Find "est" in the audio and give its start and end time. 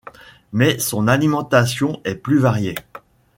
2.05-2.15